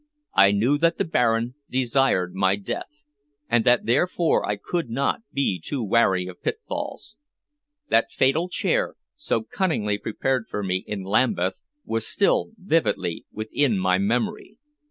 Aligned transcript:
I 0.33 0.49
knew 0.49 0.79
that 0.79 0.97
the 0.97 1.03
Baron 1.05 1.53
desired 1.69 2.33
my 2.33 2.55
death, 2.55 3.03
and 3.47 3.63
that 3.65 3.85
therefore 3.85 4.43
I 4.43 4.55
could 4.55 4.89
not 4.89 5.21
be 5.31 5.61
too 5.63 5.85
wary 5.85 6.25
of 6.25 6.41
pitfalls. 6.41 7.15
That 7.89 8.09
fatal 8.09 8.49
chair 8.49 8.95
so 9.15 9.43
cunningly 9.43 9.99
prepared 9.99 10.47
for 10.49 10.63
me 10.63 10.83
in 10.87 11.03
Lambeth 11.03 11.61
was 11.85 12.07
still 12.07 12.49
vividly 12.57 13.27
within 13.31 13.77
my 13.77 13.99
memory. 13.99 14.57